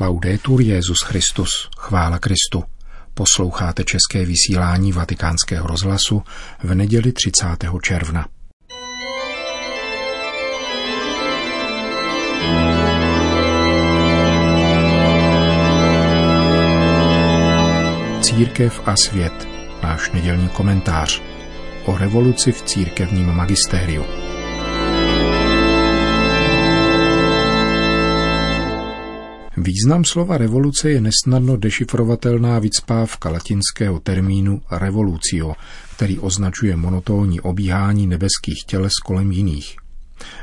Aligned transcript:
Laudetur 0.00 0.60
Jezus 0.60 0.98
Christus, 1.04 1.68
chvála 1.78 2.18
Kristu. 2.18 2.64
Posloucháte 3.14 3.84
české 3.84 4.24
vysílání 4.24 4.92
Vatikánského 4.92 5.66
rozhlasu 5.66 6.22
v 6.62 6.74
neděli 6.74 7.12
30. 7.12 7.46
června. 7.82 8.26
Církev 18.20 18.80
a 18.86 18.94
svět, 18.96 19.48
náš 19.82 20.10
nedělní 20.10 20.48
komentář 20.48 21.22
o 21.84 21.98
revoluci 21.98 22.52
v 22.52 22.62
církevním 22.62 23.32
magistériu. 23.32 24.25
Význam 29.76 30.04
slova 30.04 30.38
revoluce 30.38 30.90
je 30.90 31.00
nesnadno 31.00 31.56
dešifrovatelná 31.56 32.58
vycpávka 32.58 33.28
latinského 33.30 34.00
termínu 34.00 34.62
revolucio, 34.70 35.52
který 35.96 36.18
označuje 36.18 36.76
monotónní 36.76 37.40
obíhání 37.40 38.06
nebeských 38.06 38.64
těles 38.66 38.92
kolem 39.04 39.32
jiných. 39.32 39.76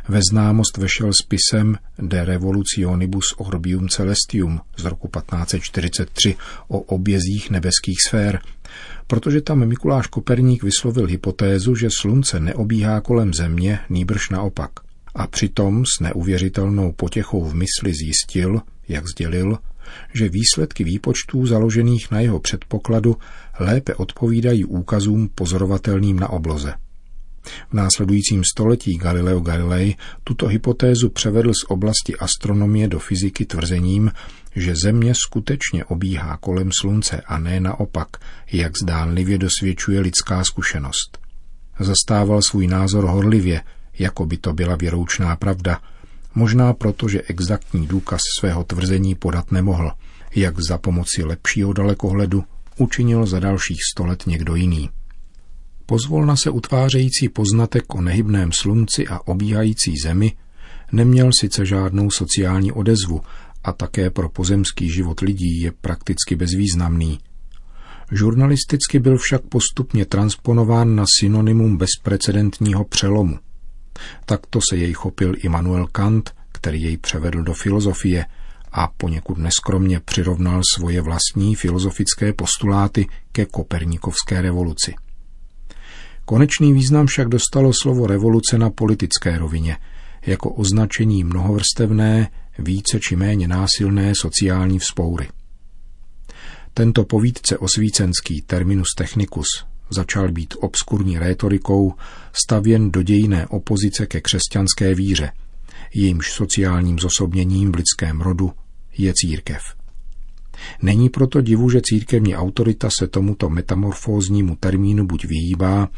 Ve 0.08 0.20
známost 0.32 0.78
vešel 0.78 1.12
spisem 1.14 1.78
De 2.00 2.26
Revolutionibus 2.26 3.34
Orbium 3.38 3.90
Celestium 3.90 4.62
z 4.78 4.84
roku 4.86 5.08
1543 5.08 6.36
o 6.68 6.80
obězích 6.80 7.50
nebeských 7.50 7.98
sfér, 8.08 8.42
protože 9.08 9.42
tam 9.42 9.66
Mikuláš 9.66 10.08
Koperník 10.08 10.64
vyslovil 10.64 11.08
hypotézu, 11.08 11.76
že 11.76 11.90
slunce 12.00 12.40
neobíhá 12.40 13.02
kolem 13.02 13.34
země, 13.34 13.80
nýbrž 13.90 14.30
naopak. 14.30 14.93
A 15.16 15.28
přitom 15.28 15.84
s 15.86 16.00
neuvěřitelnou 16.00 16.92
potěchou 16.92 17.44
v 17.44 17.54
mysli 17.54 17.94
zjistil, 17.94 18.62
jak 18.88 19.08
sdělil, 19.08 19.58
že 20.14 20.30
výsledky 20.30 20.84
výpočtů 20.84 21.46
založených 21.46 22.12
na 22.12 22.20
jeho 22.20 22.40
předpokladu 22.40 23.18
lépe 23.60 23.96
odpovídají 23.96 24.66
úkazům 24.66 25.30
pozorovatelným 25.36 26.20
na 26.20 26.30
obloze. 26.30 26.74
V 27.70 27.74
následujícím 27.74 28.44
století 28.44 28.98
Galileo 28.98 29.40
Galilei 29.40 29.96
tuto 30.24 30.48
hypotézu 30.48 31.10
převedl 31.10 31.52
z 31.54 31.64
oblasti 31.68 32.16
astronomie 32.16 32.88
do 32.88 33.00
fyziky 33.00 33.46
tvrzením, 33.46 34.12
že 34.56 34.76
Země 34.84 35.14
skutečně 35.16 35.86
obíhá 35.86 36.38
kolem 36.38 36.70
Slunce 36.82 37.22
a 37.22 37.40
ne 37.40 37.60
naopak, 37.60 38.08
jak 38.52 38.72
zdánlivě 38.84 39.38
dosvědčuje 39.38 40.00
lidská 40.00 40.44
zkušenost. 40.44 41.18
Zastával 41.80 42.42
svůj 42.42 42.68
názor 42.68 43.06
horlivě, 43.06 43.62
jako 44.00 44.26
by 44.26 44.38
to 44.38 44.54
byla 44.54 44.76
věroučná 44.76 45.36
pravda, 45.36 45.80
možná 46.36 46.74
proto, 46.74 47.08
že 47.08 47.22
exaktní 47.22 47.88
důkaz 47.88 48.22
svého 48.40 48.64
tvrzení 48.64 49.16
podat 49.16 49.52
nemohl, 49.52 49.92
jak 50.36 50.60
za 50.60 50.78
pomoci 50.78 51.24
lepšího 51.24 51.74
dalekohledu 51.74 52.44
učinil 52.78 53.26
za 53.26 53.40
dalších 53.40 53.80
sto 53.94 54.06
let 54.06 54.24
někdo 54.28 54.56
jiný. 54.56 54.90
Pozvolna 55.86 56.36
se 56.36 56.50
utvářející 56.50 57.30
poznatek 57.30 57.96
o 57.96 58.02
nehybném 58.02 58.52
slunci 58.52 59.08
a 59.08 59.20
obíhající 59.28 59.94
zemi 60.04 60.32
neměl 60.92 61.30
sice 61.40 61.66
žádnou 61.66 62.12
sociální 62.12 62.72
odezvu 62.72 63.22
a 63.64 63.72
také 63.72 64.10
pro 64.10 64.30
pozemský 64.30 64.90
život 64.90 65.20
lidí 65.20 65.62
je 65.62 65.72
prakticky 65.72 66.36
bezvýznamný. 66.36 67.20
Žurnalisticky 68.12 69.00
byl 69.00 69.18
však 69.18 69.42
postupně 69.42 70.06
transponován 70.06 70.96
na 70.96 71.06
synonymum 71.20 71.78
bezprecedentního 71.78 72.84
přelomu. 72.84 73.40
Takto 74.26 74.60
se 74.70 74.78
jej 74.78 74.94
chopil 74.94 75.34
Immanuel 75.38 75.88
Kant, 75.88 76.32
který 76.52 76.82
jej 76.82 76.98
převedl 76.98 77.44
do 77.44 77.54
filozofie 77.54 78.26
a 78.72 78.88
poněkud 78.98 79.38
neskromně 79.38 80.00
přirovnal 80.00 80.62
svoje 80.74 81.02
vlastní 81.02 81.56
filozofické 81.56 82.34
postuláty 82.34 83.08
ke 83.32 83.46
kopernikovské 83.46 84.42
revoluci. 84.42 84.96
Konečný 86.26 86.74
význam 86.74 87.08
však 87.08 87.28
dostalo 87.28 87.72
slovo 87.82 88.08
revoluce 88.08 88.58
na 88.58 88.70
politické 88.70 89.38
rovině, 89.38 89.78
jako 90.26 90.50
označení 90.50 91.24
mnohovrstevné, 91.24 92.30
více 92.60 93.00
či 93.00 93.16
méně 93.16 93.48
násilné 93.48 94.14
sociální 94.22 94.80
vzpoury. 94.80 95.28
Tento 96.74 97.04
povídce 97.06 97.58
osvícenský 97.58 98.42
terminus 98.42 98.88
technicus 98.98 99.48
začal 99.90 100.32
být 100.32 100.54
obskurní 100.60 101.20
rétorikou 101.20 101.94
stavěn 102.46 102.92
do 102.92 103.04
dějiné 103.04 103.48
opozice 103.48 104.06
ke 104.06 104.22
křesťanské 104.22 104.96
víře, 104.96 105.32
jejímž 105.94 106.32
sociálním 106.32 107.00
zosobněním 107.00 107.72
v 107.72 107.76
lidském 107.76 108.22
rodu 108.22 108.52
je 108.98 109.14
církev. 109.16 109.62
Není 110.82 111.10
proto 111.10 111.42
divu, 111.42 111.70
že 111.70 111.82
církevní 111.84 112.36
autorita 112.36 112.90
se 113.00 113.08
tomuto 113.08 113.50
metamorfóznímu 113.50 114.56
termínu 114.56 115.08
buď 115.08 115.26
vyhýbá, 115.26 115.90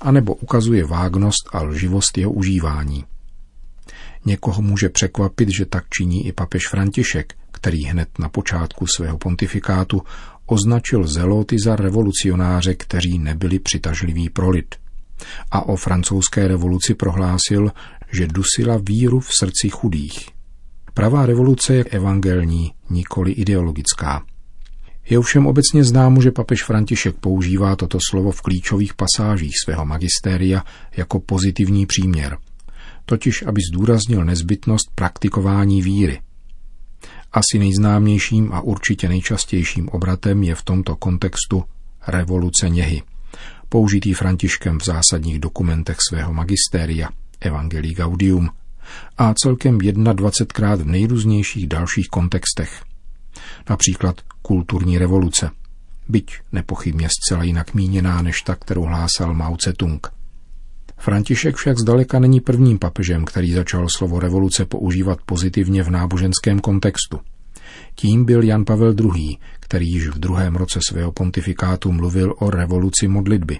anebo 0.00 0.34
ukazuje 0.34 0.84
vágnost 0.84 1.48
a 1.52 1.62
lživost 1.62 2.18
jeho 2.18 2.32
užívání. 2.32 3.04
Někoho 4.24 4.62
může 4.62 4.88
překvapit, 4.88 5.48
že 5.48 5.66
tak 5.66 5.84
činí 5.88 6.26
i 6.26 6.32
papež 6.32 6.68
František, 6.68 7.34
který 7.52 7.84
hned 7.84 8.08
na 8.18 8.28
počátku 8.28 8.86
svého 8.86 9.18
pontifikátu 9.18 10.02
označil 10.50 11.06
zeloty 11.06 11.56
za 11.64 11.76
revolucionáře, 11.76 12.74
kteří 12.74 13.18
nebyli 13.18 13.58
přitažliví 13.58 14.30
pro 14.30 14.50
lid. 14.50 14.74
A 15.50 15.68
o 15.68 15.76
francouzské 15.76 16.48
revoluci 16.48 16.94
prohlásil, 16.94 17.72
že 18.12 18.26
dusila 18.26 18.78
víru 18.82 19.20
v 19.20 19.30
srdci 19.40 19.68
chudých. 19.70 20.28
Pravá 20.94 21.26
revoluce 21.26 21.74
je 21.74 21.84
evangelní, 21.84 22.72
nikoli 22.90 23.32
ideologická. 23.32 24.24
Je 25.10 25.18
ovšem 25.18 25.46
obecně 25.46 25.84
známo, 25.84 26.22
že 26.22 26.30
papež 26.30 26.64
František 26.64 27.16
používá 27.16 27.76
toto 27.76 27.98
slovo 28.10 28.30
v 28.30 28.42
klíčových 28.42 28.94
pasážích 28.94 29.52
svého 29.64 29.86
magistéria 29.86 30.64
jako 30.96 31.20
pozitivní 31.20 31.86
příměr, 31.86 32.38
totiž 33.04 33.42
aby 33.42 33.60
zdůraznil 33.72 34.24
nezbytnost 34.24 34.90
praktikování 34.94 35.82
víry. 35.82 36.20
Asi 37.32 37.58
nejznámějším 37.58 38.52
a 38.52 38.60
určitě 38.60 39.08
nejčastějším 39.08 39.88
obratem 39.88 40.42
je 40.42 40.54
v 40.54 40.62
tomto 40.62 40.96
kontextu 40.96 41.64
revoluce 42.06 42.68
něhy, 42.68 43.02
použitý 43.68 44.14
Františkem 44.14 44.78
v 44.78 44.84
zásadních 44.84 45.38
dokumentech 45.38 45.96
svého 46.08 46.34
magistéria 46.34 47.08
Evangelii 47.40 47.94
Gaudium 47.94 48.50
a 49.18 49.34
celkem 49.34 49.78
21krát 49.78 50.76
v 50.76 50.86
nejrůznějších 50.86 51.66
dalších 51.66 52.08
kontextech. 52.08 52.84
Například 53.70 54.20
kulturní 54.42 54.98
revoluce, 54.98 55.50
byť 56.08 56.40
nepochybně 56.52 57.08
zcela 57.08 57.42
jinak 57.42 57.74
míněná 57.74 58.22
než 58.22 58.42
ta, 58.42 58.54
kterou 58.54 58.82
hlásal 58.82 59.34
Mao 59.34 59.56
Tse-tung. 59.56 60.17
František 60.98 61.56
však 61.56 61.78
zdaleka 61.78 62.18
není 62.18 62.40
prvním 62.40 62.78
papežem, 62.78 63.24
který 63.24 63.52
začal 63.52 63.86
slovo 63.96 64.20
revoluce 64.20 64.64
používat 64.64 65.18
pozitivně 65.26 65.82
v 65.82 65.90
náboženském 65.90 66.60
kontextu. 66.60 67.20
Tím 67.94 68.24
byl 68.24 68.42
Jan 68.42 68.64
Pavel 68.64 68.94
II., 69.00 69.36
který 69.60 69.90
již 69.90 70.08
v 70.08 70.18
druhém 70.18 70.56
roce 70.56 70.80
svého 70.88 71.12
pontifikátu 71.12 71.92
mluvil 71.92 72.34
o 72.38 72.50
revoluci 72.50 73.08
modlitby. 73.08 73.58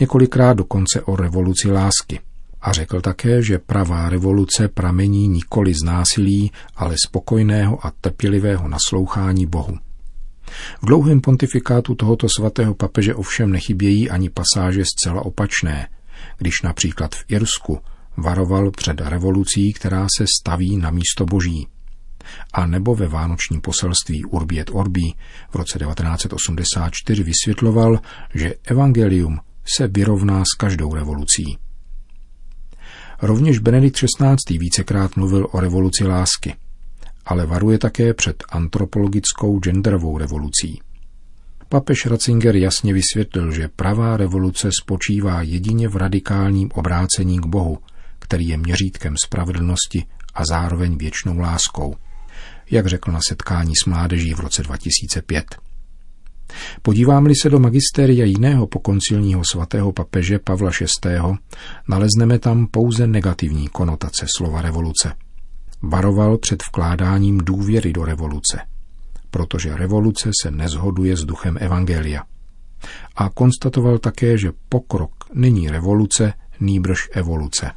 Několikrát 0.00 0.52
dokonce 0.52 1.02
o 1.02 1.16
revoluci 1.16 1.70
lásky. 1.70 2.20
A 2.60 2.72
řekl 2.72 3.00
také, 3.00 3.42
že 3.42 3.58
pravá 3.58 4.08
revoluce 4.08 4.68
pramení 4.68 5.28
nikoli 5.28 5.74
z 5.74 5.84
násilí, 5.84 6.52
ale 6.76 6.94
spokojného 7.06 7.86
a 7.86 7.92
trpělivého 8.00 8.68
naslouchání 8.68 9.46
Bohu. 9.46 9.78
V 10.82 10.86
dlouhém 10.86 11.20
pontifikátu 11.20 11.94
tohoto 11.94 12.26
svatého 12.36 12.74
papeže 12.74 13.14
ovšem 13.14 13.52
nechybějí 13.52 14.10
ani 14.10 14.30
pasáže 14.30 14.84
zcela 14.84 15.24
opačné, 15.24 15.88
když 16.38 16.62
například 16.64 17.14
v 17.14 17.24
Irsku 17.28 17.78
varoval 18.16 18.70
před 18.70 19.00
revolucí, 19.00 19.72
která 19.72 20.06
se 20.16 20.24
staví 20.40 20.76
na 20.76 20.90
místo 20.90 21.26
boží. 21.26 21.68
A 22.52 22.66
nebo 22.66 22.94
ve 22.94 23.08
vánočním 23.08 23.60
poselství 23.60 24.24
Urbi 24.24 24.60
et 24.60 24.70
Orbi 24.72 25.12
v 25.50 25.54
roce 25.54 25.78
1984 25.78 27.22
vysvětloval, 27.22 28.00
že 28.34 28.54
evangelium 28.64 29.40
se 29.76 29.88
vyrovná 29.88 30.42
s 30.44 30.56
každou 30.56 30.94
revolucí. 30.94 31.58
Rovněž 33.22 33.58
Benedikt 33.58 33.96
XVI. 33.96 34.58
vícekrát 34.58 35.16
mluvil 35.16 35.48
o 35.50 35.60
revoluci 35.60 36.04
lásky, 36.04 36.54
ale 37.26 37.46
varuje 37.46 37.78
také 37.78 38.14
před 38.14 38.44
antropologickou 38.48 39.58
genderovou 39.58 40.18
revolucí. 40.18 40.80
Papež 41.70 42.06
Ratzinger 42.06 42.56
jasně 42.56 42.94
vysvětlil, 42.94 43.52
že 43.52 43.68
pravá 43.68 44.16
revoluce 44.16 44.68
spočívá 44.82 45.42
jedině 45.42 45.88
v 45.88 45.96
radikálním 45.96 46.70
obrácení 46.74 47.38
k 47.38 47.46
Bohu, 47.46 47.78
který 48.18 48.48
je 48.48 48.56
měřítkem 48.56 49.14
spravedlnosti 49.24 50.04
a 50.34 50.44
zároveň 50.44 50.98
věčnou 50.98 51.38
láskou, 51.38 51.94
jak 52.70 52.86
řekl 52.86 53.12
na 53.12 53.18
setkání 53.28 53.72
s 53.82 53.86
mládeží 53.86 54.34
v 54.34 54.40
roce 54.40 54.62
2005. 54.62 55.44
Podívám-li 56.82 57.34
se 57.42 57.50
do 57.50 57.58
magistéria 57.58 58.24
jiného 58.24 58.66
pokoncilního 58.66 59.42
svatého 59.52 59.92
papeže 59.92 60.38
Pavla 60.38 60.70
VI., 61.04 61.18
nalezneme 61.88 62.38
tam 62.38 62.66
pouze 62.66 63.06
negativní 63.06 63.68
konotace 63.68 64.26
slova 64.36 64.62
revoluce. 64.62 65.12
varoval 65.82 66.38
před 66.38 66.62
vkládáním 66.62 67.38
důvěry 67.38 67.92
do 67.92 68.04
revoluce, 68.04 68.60
protože 69.30 69.76
revoluce 69.76 70.30
se 70.42 70.50
nezhoduje 70.50 71.16
s 71.16 71.24
duchem 71.24 71.58
Evangelia. 71.60 72.22
A 73.16 73.28
konstatoval 73.28 73.98
také, 73.98 74.38
že 74.38 74.52
pokrok 74.68 75.10
není 75.34 75.70
revoluce, 75.70 76.32
nýbrž 76.60 77.08
evoluce. 77.12 77.70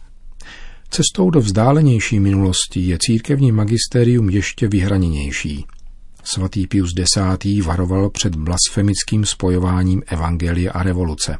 Cestou 0.89 1.29
do 1.29 1.39
vzdálenější 1.39 2.19
minulosti 2.19 2.79
je 2.79 2.97
církevní 3.01 3.51
magisterium 3.51 4.29
ještě 4.29 4.67
vyhraněnější. 4.67 5.65
Svatý 6.23 6.67
Pius 6.67 6.93
X. 6.99 7.65
varoval 7.65 8.09
před 8.09 8.35
blasfemickým 8.35 9.25
spojováním 9.25 10.03
evangelia 10.07 10.71
a 10.71 10.83
revoluce. 10.83 11.37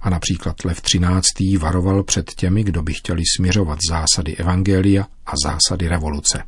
A 0.00 0.10
například 0.10 0.64
Lev 0.64 0.80
XIII. 0.80 1.56
varoval 1.56 2.02
před 2.02 2.34
těmi, 2.34 2.64
kdo 2.64 2.82
by 2.82 2.94
chtěli 2.94 3.22
směřovat 3.36 3.78
zásady 3.90 4.36
evangelia 4.36 5.06
a 5.26 5.32
zásady 5.44 5.88
revoluce. 5.88 6.42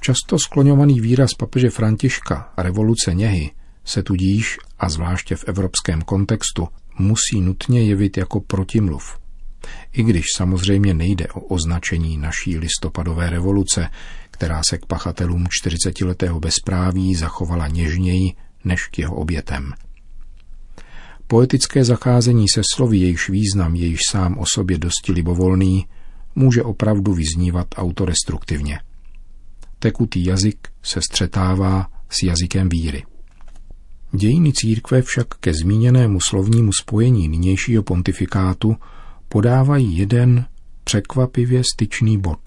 Často 0.00 0.38
skloňovaný 0.38 1.00
výraz 1.00 1.30
papeže 1.38 1.70
Františka 1.70 2.52
revoluce 2.56 3.14
něhy 3.14 3.50
se 3.84 4.02
tudíž, 4.02 4.58
a 4.78 4.88
zvláště 4.88 5.36
v 5.36 5.44
evropském 5.44 6.02
kontextu, 6.02 6.68
musí 6.98 7.40
nutně 7.40 7.82
jevit 7.82 8.16
jako 8.16 8.40
protimluv. 8.40 9.18
I 9.92 10.02
když 10.02 10.24
samozřejmě 10.36 10.94
nejde 10.94 11.28
o 11.28 11.40
označení 11.40 12.18
naší 12.18 12.58
listopadové 12.58 13.30
revoluce, 13.30 13.88
která 14.30 14.60
se 14.68 14.78
k 14.78 14.86
pachatelům 14.86 15.46
40-letého 15.64 16.40
bezpráví 16.40 17.14
zachovala 17.14 17.68
něžněji 17.68 18.32
než 18.64 18.86
k 18.86 18.98
jeho 18.98 19.16
obětem. 19.16 19.72
Poetické 21.26 21.84
zacházení 21.84 22.46
se 22.54 22.62
slovy, 22.74 22.98
jejichž 22.98 23.28
význam 23.28 23.74
je 23.74 23.86
již 23.86 24.00
sám 24.10 24.38
o 24.38 24.44
sobě 24.54 24.78
dosti 24.78 25.12
libovolný, 25.12 25.86
může 26.34 26.62
opravdu 26.62 27.14
vyznívat 27.14 27.66
autodestruktivně. 27.76 28.80
Tekutý 29.82 30.24
jazyk 30.24 30.68
se 30.82 31.00
střetává 31.02 31.90
s 32.08 32.22
jazykem 32.22 32.68
víry. 32.68 33.04
Dějiny 34.12 34.52
církve 34.52 35.02
však 35.02 35.26
ke 35.28 35.54
zmíněnému 35.54 36.18
slovnímu 36.28 36.70
spojení 36.80 37.28
nynějšího 37.28 37.82
pontifikátu 37.82 38.76
podávají 39.28 39.98
jeden 39.98 40.46
překvapivě 40.84 41.62
styčný 41.74 42.18
bod. 42.18 42.38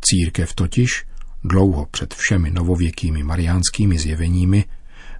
Církev 0.00 0.54
totiž, 0.54 1.04
dlouho 1.44 1.86
před 1.90 2.14
všemi 2.14 2.50
novověkými 2.50 3.22
mariánskými 3.22 3.98
zjeveními, 3.98 4.64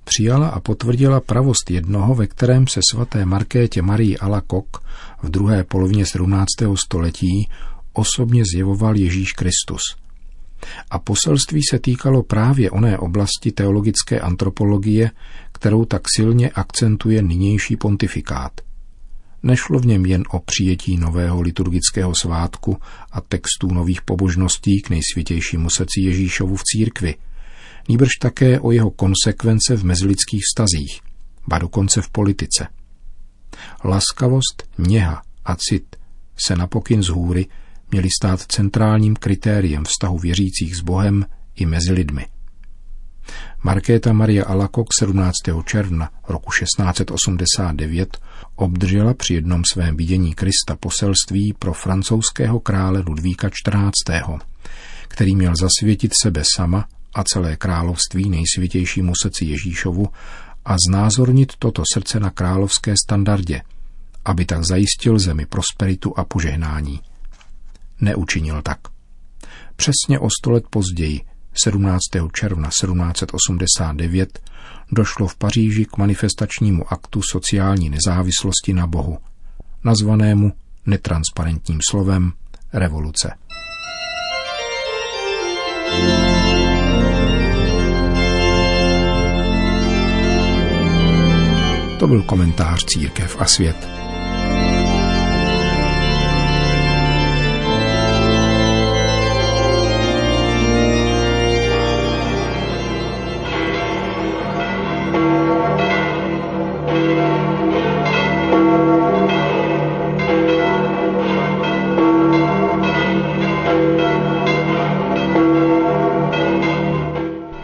přijala 0.05 0.49
a 0.49 0.61
potvrdila 0.61 1.21
pravost 1.21 1.71
jednoho, 1.71 2.15
ve 2.15 2.27
kterém 2.27 2.67
se 2.67 2.81
svaté 2.93 3.25
Markétě 3.25 3.83
Marii 3.83 4.19
Alakok 4.19 4.85
v 5.23 5.31
druhé 5.31 5.65
polovině 5.65 6.07
17. 6.07 6.47
století 6.75 7.49
osobně 7.93 8.43
zjevoval 8.55 8.97
Ježíš 8.97 9.33
Kristus. 9.33 10.02
A 10.91 10.99
poselství 10.99 11.61
se 11.71 11.79
týkalo 11.79 12.23
právě 12.23 12.71
oné 12.71 12.99
oblasti 12.99 13.53
teologické 13.53 14.21
antropologie, 14.21 15.11
kterou 15.53 15.85
tak 15.85 16.03
silně 16.17 16.51
akcentuje 16.51 17.23
nynější 17.23 17.77
pontifikát. 17.77 18.53
Nešlo 19.43 19.79
v 19.79 19.87
něm 19.87 20.07
jen 20.07 20.23
o 20.31 20.41
přijetí 20.41 20.97
nového 20.97 21.41
liturgického 21.41 22.13
svátku 22.21 22.79
a 23.13 23.21
textů 23.21 23.75
nových 23.75 24.03
pobožností 24.03 24.83
k 24.83 24.91
nejsvětějšímu 24.91 25.71
srdci 25.71 26.01
Ježíšovu 26.01 26.57
v 26.57 26.63
církvi, 26.65 27.15
nýbrž 27.89 28.11
také 28.21 28.61
o 28.61 28.73
jeho 28.73 28.91
konsekvence 28.91 29.77
v 29.77 29.85
mezilidských 29.85 30.43
vztazích, 30.51 31.01
ba 31.49 31.59
dokonce 31.59 32.03
v 32.03 32.11
politice. 32.11 32.67
Laskavost, 33.85 34.69
něha 34.79 35.23
a 35.45 35.57
cit 35.57 35.97
se 36.47 36.57
na 36.57 36.67
pokyn 36.67 37.03
z 37.03 37.09
hůry 37.09 37.47
měly 37.93 38.09
stát 38.21 38.41
centrálním 38.41 39.17
kritériem 39.17 39.85
vztahu 39.85 40.19
věřících 40.19 40.77
s 40.77 40.81
Bohem 40.81 41.27
i 41.55 41.67
mezi 41.67 41.93
lidmi. 41.93 42.27
Markéta 43.63 44.13
Maria 44.13 44.45
Alakok 44.45 44.87
17. 45.01 45.33
června 45.65 46.11
roku 46.29 46.51
1689 46.59 48.19
obdržela 48.57 49.15
při 49.15 49.35
jednom 49.35 49.63
svém 49.73 49.97
vidění 49.97 50.35
Krista 50.35 50.77
poselství 50.81 51.55
pro 51.59 51.73
francouzského 51.73 52.61
krále 52.61 53.03
Ludvíka 53.07 53.51
XIV., 53.51 54.23
který 55.09 55.37
měl 55.37 55.53
zasvětit 55.61 56.13
sebe 56.23 56.43
sama 56.57 56.89
a 57.15 57.25
celé 57.25 57.57
království 57.57 58.31
nejsvětějšímu 58.31 59.13
srdci 59.23 59.45
Ježíšovu 59.45 60.09
a 60.65 60.77
znázornit 60.89 61.53
toto 61.59 61.83
srdce 61.95 62.21
na 62.21 62.31
královské 62.31 62.95
standardě, 63.05 63.63
aby 64.25 64.45
tak 64.45 64.65
zajistil 64.65 65.19
zemi 65.19 65.47
prosperitu 65.47 66.19
a 66.19 66.25
požehnání. 66.25 67.01
Neučinil 68.03 68.63
tak. 68.63 68.79
Přesně 69.77 70.19
o 70.19 70.29
sto 70.41 70.51
let 70.51 70.65
později, 70.71 71.21
17. 71.65 72.01
června 72.33 72.69
1789, 72.69 74.39
došlo 74.93 75.29
v 75.29 75.37
Paříži 75.37 75.85
k 75.85 75.97
manifestačnímu 75.97 76.93
aktu 76.93 77.21
sociální 77.31 77.91
nezávislosti 77.91 78.73
na 78.73 78.87
Bohu, 78.87 79.19
nazvanému 79.85 80.53
netransparentním 80.87 81.79
slovem 81.91 82.33
revoluce. 82.73 83.35
To 91.99 92.07
byl 92.07 92.23
komentář 92.23 92.85
Církev 92.85 93.37
a 93.39 93.45
svět. 93.45 93.89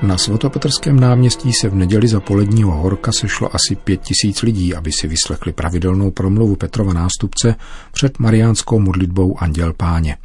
Na 0.08 0.18
svatopetrském 0.18 1.00
náměstí 1.00 1.52
se 1.52 1.68
v 1.68 1.74
neděli 1.74 2.08
za 2.08 2.20
poledního 2.20 2.72
horka 2.72 3.12
sešlo 3.12 3.54
asi 3.54 3.76
pět 3.76 4.00
tisíc 4.00 4.42
lidí, 4.42 4.74
aby 4.74 4.92
si 4.92 5.08
vyslechli 5.08 5.52
pravidelnou 5.52 6.10
promluvu 6.10 6.56
Petrova 6.56 6.92
nástupce 6.92 7.54
před 7.92 8.18
mariánskou 8.18 8.78
modlitbou 8.78 9.38
Anděl 9.38 9.72
Páně. 9.72 10.16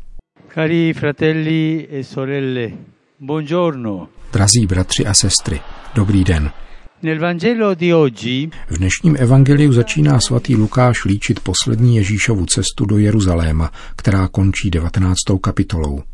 Cari 0.53 0.93
fratelli 0.93 1.87
e 1.91 2.03
sorelle, 2.03 2.71
buongiorno. 3.19 4.07
Drazí 4.33 4.67
bratři 4.67 5.05
a 5.05 5.13
sestry, 5.13 5.59
dobrý 5.95 6.23
den. 6.23 6.51
V 8.69 8.77
dnešním 8.77 9.15
evangeliu 9.19 9.73
začíná 9.73 10.19
svatý 10.19 10.55
Lukáš 10.55 11.05
líčit 11.05 11.39
poslední 11.39 11.95
Ježíšovu 11.95 12.45
cestu 12.45 12.85
do 12.85 12.97
Jeruzaléma, 12.97 13.71
která 13.95 14.27
končí 14.27 14.69
19. 14.69 15.17
kapitolou. 15.41 16.12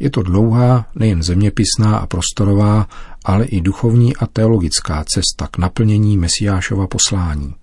Je 0.00 0.10
to 0.10 0.22
dlouhá, 0.22 0.86
nejen 0.94 1.22
zeměpisná 1.22 1.96
a 1.96 2.06
prostorová, 2.06 2.88
ale 3.24 3.44
i 3.44 3.60
duchovní 3.60 4.16
a 4.16 4.26
teologická 4.26 5.04
cesta 5.04 5.46
k 5.50 5.58
naplnění 5.58 6.18
Mesiášova 6.18 6.86
poslání. 6.86 7.54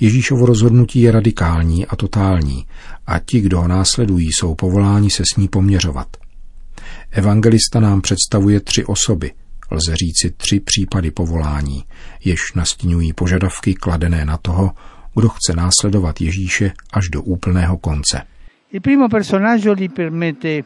Ježíšovo 0.00 0.46
rozhodnutí 0.46 1.00
je 1.00 1.12
radikální 1.12 1.86
a 1.86 1.96
totální 1.96 2.66
a 3.06 3.18
ti, 3.18 3.40
kdo 3.40 3.60
ho 3.60 3.68
následují, 3.68 4.28
jsou 4.32 4.54
povoláni 4.54 5.10
se 5.10 5.22
s 5.32 5.36
ní 5.36 5.48
poměřovat. 5.48 6.16
Evangelista 7.10 7.80
nám 7.80 8.00
představuje 8.00 8.60
tři 8.60 8.84
osoby, 8.84 9.32
lze 9.70 9.96
říci 9.96 10.30
tři 10.36 10.60
případy 10.60 11.10
povolání, 11.10 11.84
jež 12.24 12.52
nastínují 12.54 13.12
požadavky 13.12 13.74
kladené 13.74 14.24
na 14.24 14.36
toho, 14.36 14.70
kdo 15.14 15.28
chce 15.28 15.56
následovat 15.56 16.20
Ježíše 16.20 16.72
až 16.92 17.08
do 17.08 17.22
úplného 17.22 17.78
konce. 17.78 18.22
il 18.72 18.80
primo 18.80 19.08
personaggio 19.08 19.74
gli 19.74 19.88
permette 19.88 20.64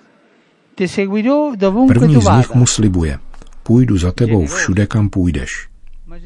První 1.89 2.23
z 2.23 2.29
nich 2.37 2.55
mu 2.55 2.67
slibuje, 2.67 3.19
půjdu 3.63 3.99
za 3.99 4.13
tebou 4.13 4.47
všude, 4.47 4.87
kam 4.87 5.11
půjdeš. 5.11 5.69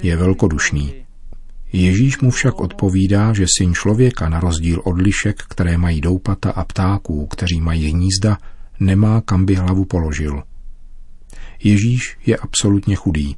Je 0.02 0.16
velkodušný. 0.16 0.94
Ježíš 1.72 2.18
mu 2.18 2.30
však 2.30 2.60
odpovídá, 2.60 3.32
že 3.32 3.46
syn 3.58 3.74
člověka 3.74 4.28
na 4.28 4.40
rozdíl 4.40 4.82
od 4.84 4.98
lišek, 4.98 5.42
které 5.48 5.78
mají 5.78 6.00
doupata 6.00 6.50
a 6.50 6.64
ptáků, 6.64 7.26
kteří 7.26 7.60
mají 7.60 7.90
hnízda, 7.90 8.38
nemá 8.80 9.20
kam 9.20 9.44
by 9.44 9.54
hlavu 9.54 9.84
položil. 9.84 10.42
Ježíš 11.62 12.18
je 12.26 12.36
absolutně 12.36 12.96
chudý. 12.96 13.36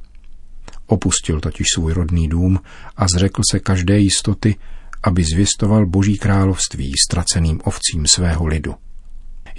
Opustil 0.85 1.39
totiž 1.39 1.67
svůj 1.73 1.93
rodný 1.93 2.27
dům 2.27 2.59
a 2.97 3.07
zřekl 3.07 3.41
se 3.51 3.59
každé 3.59 3.99
jistoty, 3.99 4.55
aby 5.03 5.23
zvěstoval 5.23 5.85
Boží 5.85 6.17
království 6.17 6.91
ztraceným 7.09 7.61
ovcím 7.63 8.05
svého 8.07 8.45
lidu. 8.45 8.75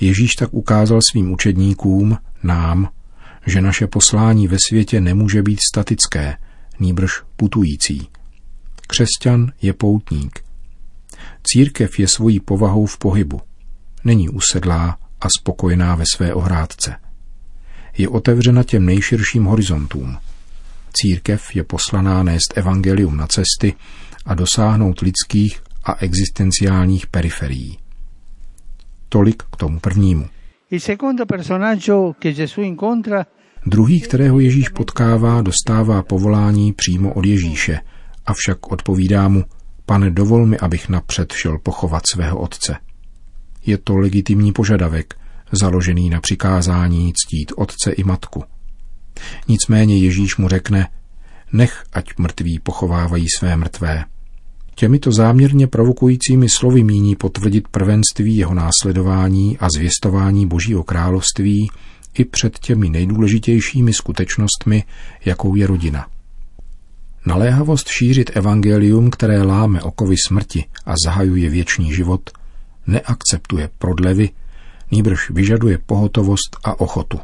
Ježíš 0.00 0.34
tak 0.34 0.54
ukázal 0.54 1.00
svým 1.10 1.32
učedníkům, 1.32 2.18
nám, 2.42 2.88
že 3.46 3.60
naše 3.60 3.86
poslání 3.86 4.48
ve 4.48 4.56
světě 4.68 5.00
nemůže 5.00 5.42
být 5.42 5.58
statické, 5.72 6.36
nýbrž 6.80 7.12
putující. 7.36 8.08
Křesťan 8.86 9.52
je 9.62 9.72
poutník. 9.72 10.44
Církev 11.42 11.98
je 11.98 12.08
svojí 12.08 12.40
povahou 12.40 12.86
v 12.86 12.98
pohybu. 12.98 13.40
Není 14.04 14.28
usedlá 14.28 14.98
a 15.20 15.26
spokojená 15.40 15.94
ve 15.94 16.04
své 16.14 16.34
ohrádce. 16.34 16.96
Je 17.96 18.08
otevřena 18.08 18.62
těm 18.62 18.86
nejširším 18.86 19.44
horizontům. 19.44 20.16
Církev 20.92 21.56
je 21.56 21.64
poslaná 21.64 22.22
nést 22.22 22.52
evangelium 22.54 23.16
na 23.16 23.26
cesty 23.26 23.74
a 24.26 24.34
dosáhnout 24.34 25.00
lidských 25.00 25.62
a 25.84 25.96
existenciálních 25.98 27.06
periferií. 27.06 27.78
Tolik 29.08 29.42
k 29.42 29.56
tomu 29.56 29.80
prvnímu. 29.80 30.26
Druhý, 33.66 34.00
kterého 34.00 34.40
Ježíš 34.40 34.68
potkává, 34.68 35.42
dostává 35.42 36.02
povolání 36.02 36.72
přímo 36.72 37.14
od 37.14 37.24
Ježíše, 37.24 37.80
avšak 38.26 38.72
odpovídá 38.72 39.28
mu, 39.28 39.44
pane, 39.86 40.10
dovol 40.10 40.46
mi, 40.46 40.58
abych 40.58 40.88
napřed 40.88 41.32
šel 41.32 41.58
pochovat 41.58 42.02
svého 42.12 42.38
otce. 42.38 42.76
Je 43.66 43.78
to 43.78 43.96
legitimní 43.96 44.52
požadavek, 44.52 45.14
založený 45.52 46.10
na 46.10 46.20
přikázání 46.20 47.12
ctít 47.12 47.52
otce 47.56 47.92
i 47.92 48.04
matku. 48.04 48.44
Nicméně 49.48 49.98
Ježíš 49.98 50.36
mu 50.36 50.48
řekne, 50.48 50.88
nech, 51.52 51.84
ať 51.92 52.18
mrtví 52.18 52.58
pochovávají 52.58 53.26
své 53.38 53.56
mrtvé. 53.56 54.04
Těmito 54.74 55.12
záměrně 55.12 55.66
provokujícími 55.66 56.48
slovy 56.48 56.82
míní 56.82 57.16
potvrdit 57.16 57.68
prvenství 57.68 58.36
jeho 58.36 58.54
následování 58.54 59.58
a 59.58 59.68
zvěstování 59.76 60.46
Božího 60.46 60.82
království 60.82 61.70
i 62.14 62.24
před 62.24 62.58
těmi 62.58 62.90
nejdůležitějšími 62.90 63.92
skutečnostmi, 63.92 64.84
jakou 65.24 65.54
je 65.54 65.66
rodina. 65.66 66.06
Naléhavost 67.26 67.88
šířit 67.88 68.30
evangelium, 68.34 69.10
které 69.10 69.42
láme 69.42 69.82
okovy 69.82 70.16
smrti 70.26 70.64
a 70.86 70.94
zahajuje 71.04 71.50
věčný 71.50 71.94
život, 71.94 72.30
neakceptuje 72.86 73.70
prodlevy, 73.78 74.30
nýbrž 74.90 75.30
vyžaduje 75.30 75.78
pohotovost 75.86 76.56
a 76.64 76.80
ochotu. 76.80 77.20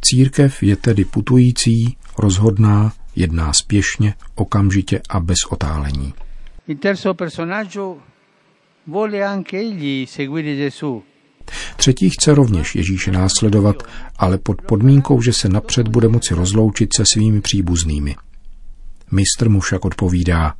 Církev 0.00 0.62
je 0.62 0.76
tedy 0.76 1.04
putující, 1.04 1.96
rozhodná, 2.18 2.92
jedná 3.16 3.52
spěšně, 3.52 4.14
okamžitě 4.34 5.00
a 5.08 5.20
bez 5.20 5.38
otálení. 5.50 6.14
Il 6.68 6.78
terzo 6.78 7.14
personaggio 7.14 8.02
vuole 8.84 9.22
anche 9.22 9.58
egli 9.58 10.06
seguire 10.06 10.56
Gesù. 10.56 11.02
Třetí 11.76 12.10
chce 12.10 12.34
rovněž 12.34 12.74
Ježíše 12.74 13.12
následovat, 13.12 13.82
ale 14.16 14.38
pod 14.38 14.62
podmínkou, 14.62 15.22
že 15.22 15.32
se 15.32 15.48
napřed 15.48 15.88
bude 15.88 16.08
moci 16.08 16.34
rozloučit 16.34 16.88
se 16.96 17.04
svými 17.12 17.40
příbuznými. 17.40 18.16
Mistr 19.10 19.48
mu 19.48 19.60
však 19.60 19.84
odpovídá, 19.84 20.54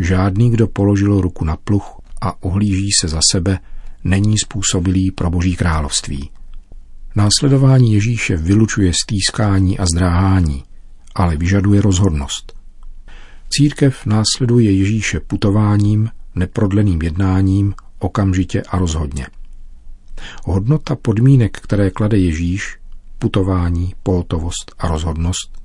žádný, 0.00 0.50
kdo 0.50 0.68
položil 0.68 1.20
ruku 1.20 1.44
na 1.44 1.56
pluch 1.56 2.00
a 2.20 2.42
ohlíží 2.42 2.90
se 3.00 3.08
za 3.08 3.20
sebe, 3.30 3.58
není 4.04 4.38
způsobilý 4.38 5.10
pro 5.10 5.30
boží 5.30 5.56
království. 5.56 6.30
Následování 7.16 7.92
Ježíše 7.92 8.36
vylučuje 8.36 8.92
stýskání 9.04 9.78
a 9.78 9.86
zdráhání, 9.86 10.64
ale 11.14 11.36
vyžaduje 11.36 11.82
rozhodnost. 11.82 12.57
Církev 13.50 14.06
následuje 14.06 14.72
Ježíše 14.72 15.20
putováním, 15.20 16.10
neprodleným 16.34 17.02
jednáním, 17.02 17.74
okamžitě 17.98 18.62
a 18.62 18.78
rozhodně. 18.78 19.26
Hodnota 20.44 20.96
podmínek, 20.96 21.60
které 21.60 21.90
klade 21.90 22.18
Ježíš, 22.18 22.78
putování, 23.18 23.94
pohotovost 24.02 24.74
a 24.78 24.88
rozhodnost, 24.88 25.62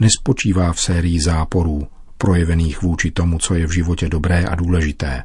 nespočívá 0.00 0.72
v 0.72 0.80
sérii 0.80 1.20
záporů, 1.20 1.88
projevených 2.18 2.82
vůči 2.82 3.10
tomu, 3.10 3.38
co 3.38 3.54
je 3.54 3.66
v 3.66 3.74
životě 3.74 4.08
dobré 4.08 4.44
a 4.44 4.54
důležité. 4.54 5.22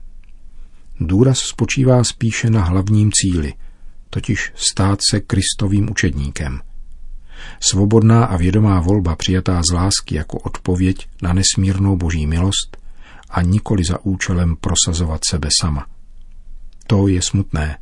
Důraz 0.99 1.39
spočívá 1.39 2.03
spíše 2.03 2.49
na 2.49 2.63
hlavním 2.63 3.11
cíli, 3.11 3.53
totiž 4.09 4.51
stát 4.55 4.99
se 5.09 5.19
Kristovým 5.19 5.91
učedníkem– 5.91 6.59
Svobodná 7.59 8.25
a 8.25 8.37
vědomá 8.37 8.79
volba 8.79 9.15
přijatá 9.15 9.61
z 9.69 9.73
lásky 9.73 10.15
jako 10.15 10.37
odpověď 10.37 11.07
na 11.21 11.33
nesmírnou 11.33 11.97
boží 11.97 12.27
milost 12.27 12.77
a 13.29 13.41
nikoli 13.41 13.83
za 13.83 14.05
účelem 14.05 14.55
prosazovat 14.55 15.21
sebe 15.29 15.49
sama. 15.61 15.87
To 16.87 17.07
je 17.07 17.21
smutné. 17.21 17.77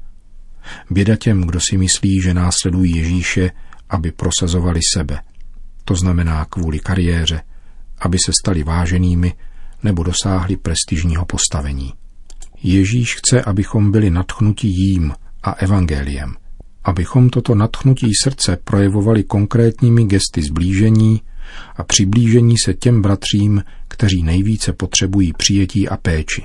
Běda 0.90 1.16
těm, 1.16 1.42
kdo 1.42 1.60
si 1.70 1.78
myslí, 1.78 2.22
že 2.22 2.34
následují 2.34 2.96
Ježíše, 2.96 3.52
aby 3.90 4.12
prosazovali 4.12 4.80
sebe. 4.94 5.20
To 5.86 5.96
znamená 5.96 6.46
kvůli 6.46 6.80
kariéře, 6.80 7.42
aby 8.00 8.18
se 8.26 8.32
stali 8.34 8.64
váženými 8.64 9.34
nebo 9.84 10.04
dosáhli 10.04 10.58
prestižního 10.58 11.26
postavení. 11.26 11.94
Ježíš 12.64 13.16
chce, 13.16 13.42
abychom 13.42 13.92
byli 13.92 14.10
nadchnutí 14.10 14.70
jím 14.70 15.14
a 15.44 15.52
evangeliem 15.52 16.36
abychom 16.84 17.30
toto 17.30 17.56
nadchnutí 17.56 18.12
srdce 18.24 18.58
projevovali 18.64 19.24
konkrétními 19.24 20.06
gesty 20.06 20.42
zblížení 20.42 21.22
a 21.76 21.84
přiblížení 21.84 22.56
se 22.66 22.74
těm 22.74 23.02
bratřím, 23.02 23.64
kteří 23.88 24.24
nejvíce 24.24 24.74
potřebují 24.74 25.34
přijetí 25.34 25.90
a 25.90 25.98
péči. 25.98 26.44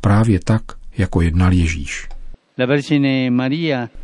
Právě 0.00 0.40
tak, 0.44 0.62
jako 0.98 1.20
jednal 1.20 1.52
Ježíš. 1.52 2.08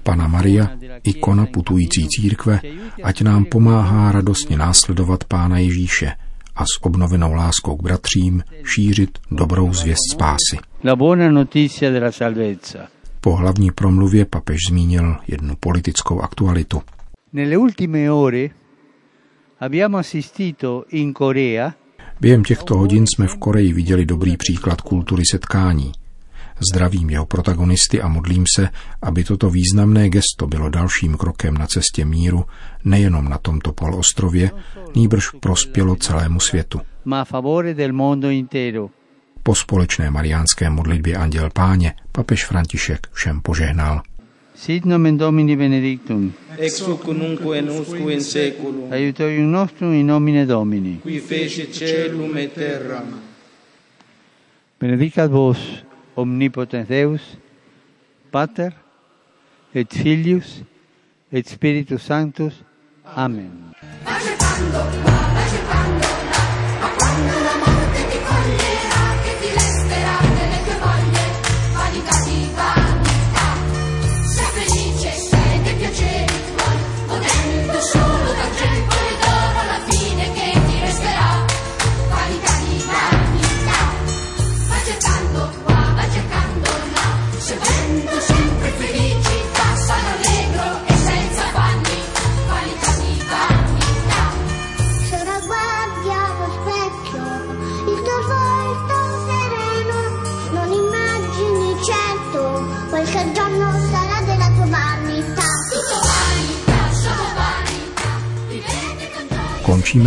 Pana 0.02 0.28
Maria, 0.28 0.71
ikona 1.04 1.47
putující 1.47 2.09
církve, 2.09 2.61
ať 3.02 3.23
nám 3.23 3.44
pomáhá 3.44 4.12
radostně 4.12 4.56
následovat 4.59 5.25
Pána 5.25 5.59
Ježíše 5.59 6.12
a 6.56 6.64
s 6.64 6.82
obnovenou 6.82 7.32
láskou 7.32 7.76
k 7.76 7.82
bratřím 7.82 8.42
šířit 8.75 9.18
dobrou 9.30 9.75
zvěst 9.75 10.12
spásy. 10.12 10.59
La 10.85 10.97
buona 10.97 11.30
notizia 11.30 11.90
della 11.90 12.12
salvezza. 12.12 12.88
Po 13.25 13.37
hlavní 13.37 13.71
promluvě 13.71 14.25
papež 14.25 14.59
zmínil 14.71 15.17
jednu 15.29 15.57
politickou 15.61 16.21
aktualitu. 16.21 16.83
Nelle 17.33 17.57
ultime 17.57 18.12
ore 18.12 18.49
abbiamo 19.61 19.99
assistito 19.99 20.85
in 20.91 21.14
Corea 21.14 21.73
Během 22.21 22.45
těchto 22.45 22.79
hodin 22.79 23.05
jsme 23.07 23.26
v 23.26 23.37
Koreji 23.37 23.73
viděli 23.73 24.07
dobrý 24.07 24.37
příklad 24.37 24.81
kultury 24.81 25.23
setkání. 25.31 25.93
Zdravím 26.73 27.11
jeho 27.11 27.26
protagonisty 27.26 28.02
a 28.02 28.09
modlím 28.09 28.45
se, 28.57 28.69
aby 29.02 29.25
toto 29.25 29.50
významné 29.50 30.09
gesto 30.09 30.47
bylo 30.47 30.69
dalším 30.69 31.17
krokem 31.17 31.55
na 31.55 31.67
cestě 31.67 32.05
míru 32.05 32.45
nejenom 32.85 33.29
na 33.29 33.38
tomto 33.38 33.73
polostrově, 33.73 34.50
nýbrž 34.95 35.31
prospělo 35.41 35.97
celému 35.97 36.41
světu. 36.41 36.81
Ma 37.05 37.25
favore 37.25 37.75
del 37.75 37.93
mondo 37.93 38.31
intero. 38.31 38.91
Po 39.43 39.55
společné 39.55 40.11
mariánské 40.11 40.71
modlitbě 40.71 41.17
Anděl 41.17 41.51
Páně 41.51 41.95
papež 42.13 42.45
František 42.45 43.07
všem 43.13 43.41
požehnal. 43.41 44.03
Sit 44.55 44.85
nomen 44.85 45.19
Domini 45.19 45.57
benedictum. 45.57 46.33
Ex 46.59 46.81
hoc 46.81 47.07
nunc 47.07 47.41
en 47.55 47.71
usque 47.71 48.13
in 48.13 48.25
seculum. 48.25 48.93
Aiutorium 48.93 49.53
nostrum 49.53 49.93
in 49.93 50.07
nomine 50.07 50.47
Domini. 50.47 50.99
Qui 51.03 51.21
fece 51.21 51.67
celum 51.73 52.37
et 52.37 52.53
terra. 52.53 53.03
Benedicat 54.81 55.31
vos 55.31 55.85
omnipotens 56.15 56.89
Deus, 56.89 57.39
Pater 58.31 58.71
et 59.75 59.95
Filius 59.95 60.63
et 61.33 61.49
Spiritus 61.49 62.03
Sanctus. 62.03 62.65
Amen. 63.17 63.51